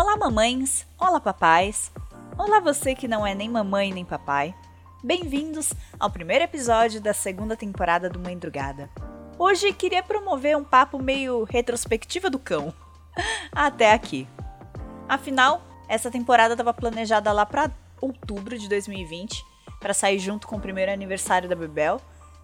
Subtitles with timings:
[0.00, 0.86] Olá, mamães!
[0.96, 1.90] Olá, papais!
[2.38, 4.54] Olá, você que não é nem mamãe nem papai!
[5.02, 8.88] Bem-vindos ao primeiro episódio da segunda temporada do Mãe Drugada.
[9.36, 12.72] Hoje queria promover um papo meio retrospectiva do cão.
[13.50, 14.28] Até aqui.
[15.08, 17.68] Afinal, essa temporada estava planejada lá para
[18.00, 19.44] outubro de 2020,
[19.80, 22.00] para sair junto com o primeiro aniversário da Bebel.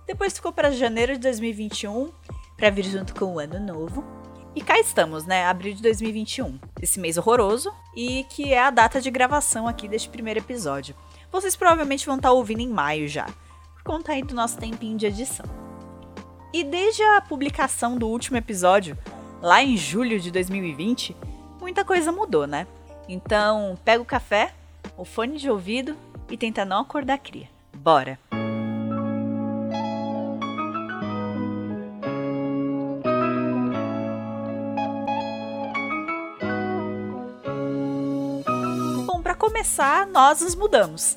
[0.08, 2.10] Depois ficou para janeiro de 2021,
[2.56, 4.13] para vir junto com o ano novo.
[4.56, 5.44] E cá estamos, né?
[5.46, 6.60] Abril de 2021.
[6.80, 10.94] Esse mês horroroso e que é a data de gravação aqui deste primeiro episódio.
[11.32, 13.26] Vocês provavelmente vão estar ouvindo em maio já,
[13.74, 15.44] por conta aí do nosso tempinho de edição.
[16.52, 18.96] E desde a publicação do último episódio,
[19.42, 21.16] lá em julho de 2020,
[21.60, 22.68] muita coisa mudou, né?
[23.08, 24.54] Então, pega o café,
[24.96, 25.96] o fone de ouvido
[26.30, 27.48] e tenta não acordar cria.
[27.74, 28.23] Bora!
[39.64, 41.14] Começar, nós nos mudamos.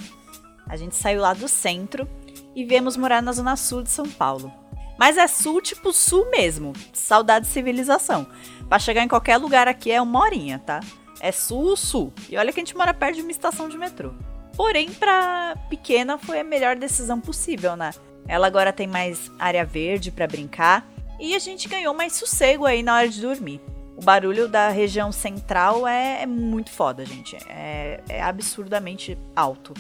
[0.70, 2.08] A gente saiu lá do centro
[2.56, 4.50] e viemos morar na zona sul de São Paulo.
[4.98, 6.72] Mas é sul, tipo sul mesmo.
[6.94, 8.26] Saudade de civilização.
[8.70, 10.80] Para chegar em qualquer lugar aqui é uma horinha, tá?
[11.20, 12.14] É sul, sul.
[12.30, 14.14] E olha que a gente mora perto de uma estação de metrô.
[14.56, 17.92] Porém, pra pequena foi a melhor decisão possível, né?
[18.30, 20.90] Ela agora tem mais área verde para brincar
[21.20, 23.60] e a gente ganhou mais sossego aí na hora de dormir.
[23.98, 27.36] O barulho da região central é, é muito foda, gente.
[27.50, 29.74] É, é absurdamente alto.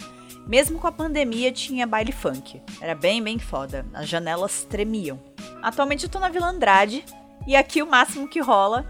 [0.48, 2.60] Mesmo com a pandemia, tinha baile funk.
[2.82, 3.86] Era bem, bem foda.
[3.94, 5.20] As janelas tremiam.
[5.62, 7.06] Atualmente eu tô na Vila Andrade
[7.46, 8.88] e aqui o máximo que rola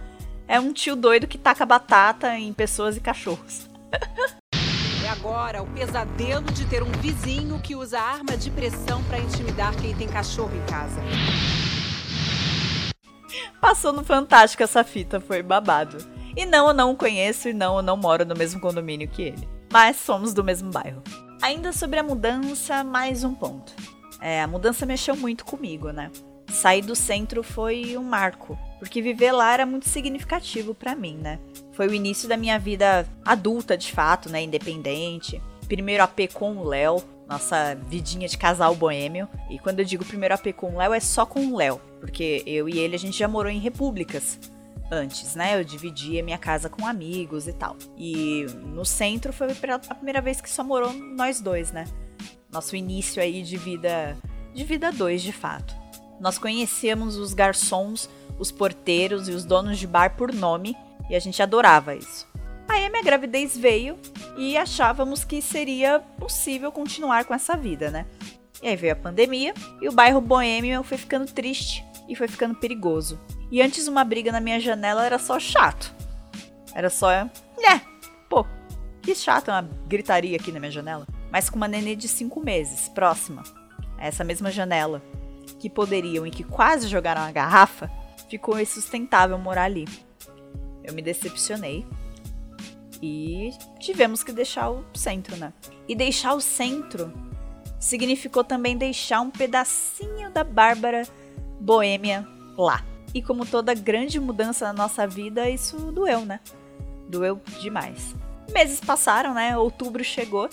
[0.48, 3.68] é um tio doido que taca batata em pessoas e cachorros.
[5.04, 9.76] E agora, o pesadelo de ter um vizinho que usa arma de pressão para intimidar
[9.76, 11.02] quem tem cachorro em casa.
[13.60, 15.98] Passou no Fantástico essa fita, foi babado.
[16.36, 19.24] E não, eu não o conheço e não, eu não moro no mesmo condomínio que
[19.24, 19.48] ele.
[19.72, 21.02] Mas somos do mesmo bairro.
[21.42, 23.74] Ainda sobre a mudança, mais um ponto.
[24.22, 26.12] É, a mudança mexeu muito comigo, né?
[26.50, 31.40] Sair do centro foi um marco, porque viver lá era muito significativo para mim, né?
[31.74, 34.42] Foi o início da minha vida adulta, de fato, né?
[34.42, 35.42] Independente.
[35.68, 39.28] Primeiro AP com o Léo, nossa vidinha de casal boêmio.
[39.50, 42.44] E quando eu digo primeiro AP com o Léo, é só com o Léo, porque
[42.46, 44.40] eu e ele a gente já morou em repúblicas
[44.92, 45.60] antes, né?
[45.60, 47.76] Eu dividia minha casa com amigos e tal.
[47.98, 51.86] E no centro foi a primeira vez que só morou nós dois, né?
[52.52, 54.18] Nosso início aí de vida
[54.54, 55.76] de vida dois, de fato.
[56.20, 58.10] Nós conhecíamos os garçons,
[58.40, 60.76] os porteiros e os donos de bar por nome
[61.10, 62.28] e a gente adorava isso.
[62.68, 63.98] Aí a minha gravidez veio
[64.38, 68.06] e achávamos que seria possível continuar com essa vida, né?
[68.62, 72.56] E aí veio a pandemia e o bairro boêmio foi ficando triste e foi ficando
[72.56, 73.20] perigoso.
[73.52, 75.94] E antes uma briga na minha janela era só chato.
[76.74, 77.82] Era só, né?
[78.30, 78.46] Pô,
[79.02, 81.08] que chato uma gritaria aqui na minha janela.
[81.32, 83.44] Mas com uma nenê de 5 meses, próxima
[83.98, 85.02] a essa mesma janela,
[85.60, 87.92] que poderiam e que quase jogaram a garrafa,
[88.30, 89.88] ficou insustentável morar ali.
[90.84, 91.86] Eu me decepcionei
[93.02, 95.54] e tivemos que deixar o centro, né?
[95.88, 97.12] E deixar o centro
[97.80, 101.04] significou também deixar um pedacinho da Bárbara
[101.60, 102.28] boêmia
[102.58, 102.84] lá.
[103.14, 106.40] E como toda grande mudança na nossa vida, isso doeu, né?
[107.08, 108.16] Doeu demais.
[108.54, 109.58] Meses passaram, né?
[109.58, 110.50] Outubro chegou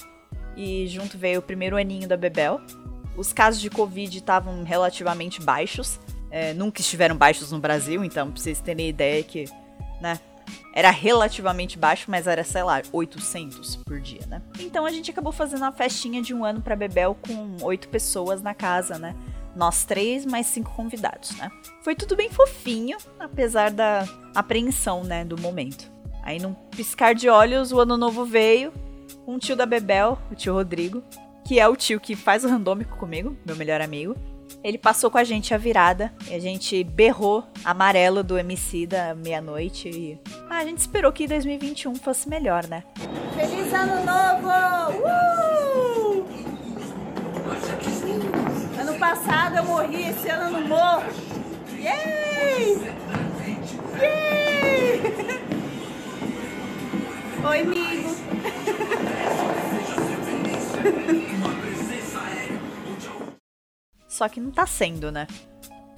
[0.57, 2.61] e junto veio o primeiro aninho da Bebel.
[3.17, 5.99] Os casos de Covid estavam relativamente baixos.
[6.31, 9.45] É, nunca estiveram baixos no Brasil, então pra vocês terem ideia que,
[10.01, 10.19] né?
[10.72, 14.43] Era relativamente baixo, mas era, sei lá, 800 por dia, né?
[14.59, 18.43] Então a gente acabou fazendo uma festinha de um ano pra Bebel com oito pessoas
[18.43, 19.15] na casa, né?
[19.55, 21.50] Nós três, mais cinco convidados, né?
[21.82, 25.88] Foi tudo bem fofinho, apesar da apreensão, né, do momento.
[26.25, 28.72] Aí, num piscar de olhos, o ano novo veio.
[29.26, 31.05] Um tio da Bebel, o tio Rodrigo,
[31.47, 34.16] que é o tio que faz o randômico comigo, meu melhor amigo.
[34.62, 39.15] Ele passou com a gente a virada e a gente berrou amarelo do MC da
[39.15, 40.19] meia-noite e
[40.49, 42.84] ah, a gente esperou que 2021 fosse melhor, né?
[43.37, 44.49] Feliz ano novo!
[45.06, 45.44] Uh!
[48.81, 51.05] Ano passado eu morri, esse ano eu não morro.
[51.79, 52.76] Yay!
[54.00, 55.02] Yay!
[57.46, 58.24] Oi, amigo.
[64.14, 65.26] Só que não tá sendo, né?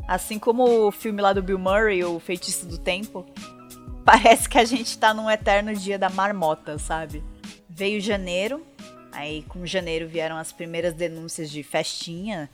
[0.08, 3.26] Assim como o filme lá do Bill Murray, O Feitiço do Tempo,
[4.06, 7.22] parece que a gente tá num eterno dia da marmota, sabe?
[7.68, 8.66] Veio janeiro,
[9.12, 12.48] aí com janeiro vieram as primeiras denúncias de festinha,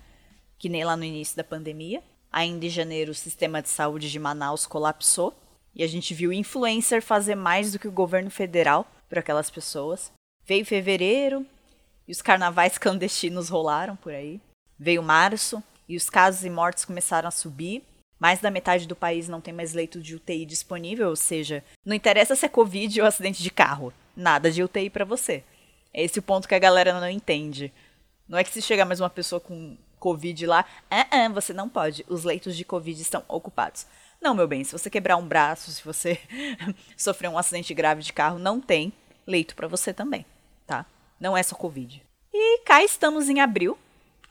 [0.59, 2.03] que nem lá no início da pandemia.
[2.32, 5.32] Ainda em janeiro o sistema de saúde de Manaus colapsou.
[5.76, 10.11] E a gente viu influencer fazer mais do que o governo federal para aquelas pessoas.
[10.44, 11.47] Veio fevereiro
[12.08, 14.41] e os carnavais clandestinos rolaram por aí.
[14.82, 17.84] Veio março e os casos e mortes começaram a subir.
[18.19, 21.94] Mais da metade do país não tem mais leito de UTI disponível, ou seja, não
[21.94, 23.94] interessa se é Covid ou acidente de carro.
[24.17, 25.44] Nada de UTI para você.
[25.94, 27.73] É esse o ponto que a galera não entende.
[28.29, 31.69] Não é que se chegar mais uma pessoa com Covid lá, ah, ah, você não
[31.69, 32.05] pode.
[32.08, 33.87] Os leitos de Covid estão ocupados.
[34.20, 36.19] Não, meu bem, se você quebrar um braço, se você
[36.99, 38.93] sofrer um acidente grave de carro, não tem
[39.25, 40.26] leito para você também,
[40.67, 40.84] tá?
[41.20, 42.02] Não é só Covid.
[42.34, 43.79] E cá estamos em abril,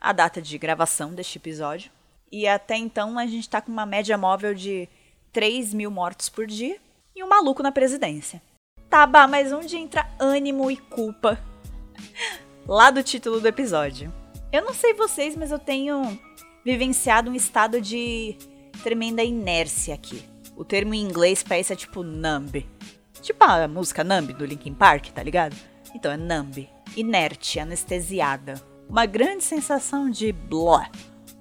[0.02, 1.90] a data de gravação deste episódio.
[2.30, 4.88] E até então a gente tá com uma média móvel de
[5.32, 6.76] 3 mil mortos por dia
[7.14, 8.42] e um maluco na presidência.
[8.90, 11.38] Tá, bah, mas onde entra ânimo e culpa?
[12.66, 14.12] Lá do título do episódio.
[14.52, 16.18] Eu não sei vocês, mas eu tenho
[16.64, 18.36] vivenciado um estado de
[18.82, 20.22] tremenda inércia aqui.
[20.56, 22.66] O termo em inglês para isso é tipo numb.
[23.20, 25.56] Tipo a música Numb do Linkin Park, tá ligado?
[25.94, 26.68] Então é numb.
[26.96, 28.71] Inerte, anestesiada.
[28.92, 30.90] Uma grande sensação de blá.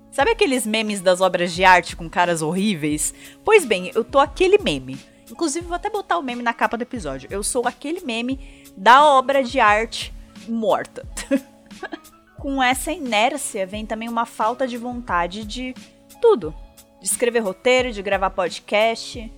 [0.09, 3.13] Sabe aqueles memes das obras de arte com caras horríveis?
[3.43, 4.97] Pois bem, eu tô aquele meme.
[5.29, 7.27] Inclusive, vou até botar o meme na capa do episódio.
[7.29, 8.39] Eu sou aquele meme
[8.77, 10.13] da obra de arte
[10.47, 11.05] morta.
[12.39, 15.73] com essa inércia vem também uma falta de vontade de
[16.21, 16.55] tudo.
[17.01, 19.29] De escrever roteiro, de gravar podcast,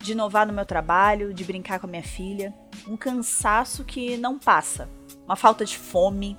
[0.00, 2.52] de inovar no meu trabalho, de brincar com a minha filha.
[2.88, 4.90] Um cansaço que não passa.
[5.24, 6.36] Uma falta de fome.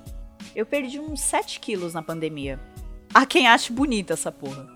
[0.54, 2.60] Eu perdi uns 7 quilos na pandemia.
[3.12, 4.68] Há quem ache bonita essa porra.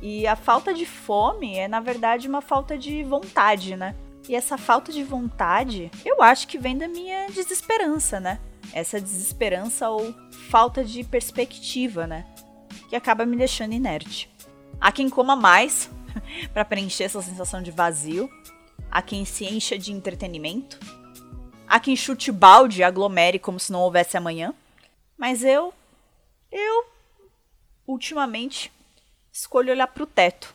[0.00, 3.94] E a falta de fome é, na verdade, uma falta de vontade, né?
[4.28, 8.38] E essa falta de vontade, eu acho que vem da minha desesperança, né?
[8.72, 10.14] essa desesperança ou
[10.48, 12.26] falta de perspectiva, né?
[12.88, 14.30] Que acaba me deixando inerte.
[14.80, 15.90] Há quem coma mais
[16.52, 18.28] para preencher essa sensação de vazio,
[18.90, 20.78] há quem se encha de entretenimento,
[21.68, 24.54] há quem chute balde e aglomere como se não houvesse amanhã.
[25.22, 25.72] Mas eu,
[26.50, 26.84] eu,
[27.86, 28.72] ultimamente,
[29.32, 30.52] escolho olhar para o teto,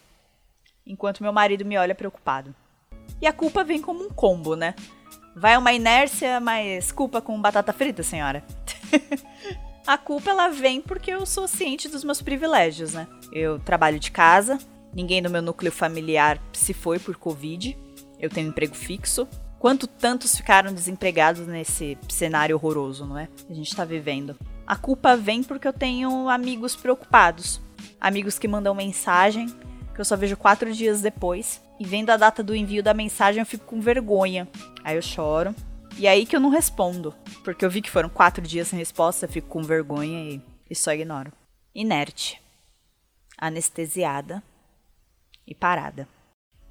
[0.85, 2.53] enquanto meu marido me olha preocupado.
[3.21, 4.75] E a culpa vem como um combo, né?
[5.33, 8.43] Vai uma inércia, mas culpa com batata frita, senhora?
[9.87, 13.07] a culpa ela vem porque eu sou ciente dos meus privilégios, né?
[13.31, 14.57] Eu trabalho de casa,
[14.93, 17.77] ninguém do meu núcleo familiar se foi por Covid,
[18.19, 19.29] eu tenho emprego fixo.
[19.59, 23.29] Quanto tantos ficaram desempregados nesse cenário horroroso, não é?
[23.49, 24.37] A gente tá vivendo.
[24.67, 27.61] A culpa vem porque eu tenho amigos preocupados.
[28.01, 29.47] Amigos que mandam mensagem,
[29.95, 31.61] que eu só vejo quatro dias depois.
[31.79, 34.45] E vendo a data do envio da mensagem, eu fico com vergonha.
[34.83, 35.55] Aí eu choro.
[35.97, 37.15] E aí que eu não respondo.
[37.45, 40.91] Porque eu vi que foram quatro dias sem resposta, fico com vergonha e, e só
[40.91, 41.31] ignoro.
[41.73, 42.41] Inerte.
[43.37, 44.43] Anestesiada.
[45.47, 46.09] E parada.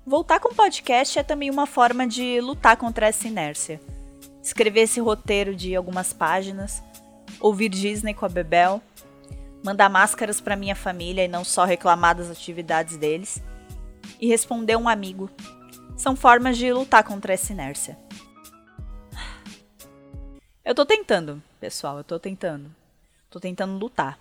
[0.04, 3.80] Voltar com o podcast é também uma forma de lutar contra essa inércia.
[4.42, 6.82] Escrever esse roteiro de algumas páginas,
[7.46, 8.82] ouvir Disney com a Bebel,
[9.64, 13.42] mandar máscaras para minha família e não só reclamar das atividades deles,
[14.20, 15.30] e responder um amigo.
[15.96, 17.98] São formas de lutar contra essa inércia.
[20.64, 22.74] Eu tô tentando, pessoal, eu tô tentando.
[23.30, 24.18] Tô tentando lutar.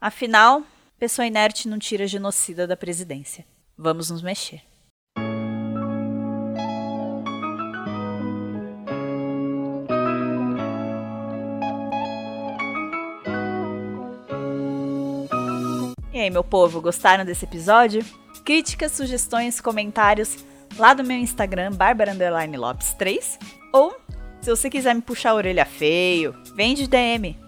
[0.00, 0.62] Afinal,
[0.98, 3.44] pessoa inerte não tira genocida da presidência.
[3.76, 4.62] Vamos nos mexer.
[16.20, 18.04] E aí, meu povo, gostaram desse episódio?
[18.44, 20.44] Críticas, sugestões, comentários
[20.76, 22.12] lá do meu Instagram, Bárbara
[22.58, 23.38] Lopes 3
[23.72, 23.96] ou
[24.42, 27.38] se você quiser me puxar a orelha feio, vem de DM.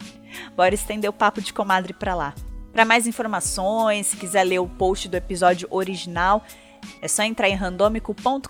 [0.56, 2.34] Bora estender o papo de comadre pra lá.
[2.72, 6.42] Para mais informações, se quiser ler o post do episódio original,
[7.02, 8.48] é só entrar em randomico.com.br,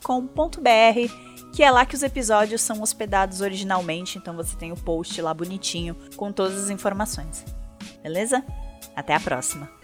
[1.53, 5.35] que é lá que os episódios são hospedados originalmente, então você tem o post lá
[5.35, 7.45] bonitinho com todas as informações.
[8.05, 8.45] Beleza?
[8.95, 9.82] Até a próxima!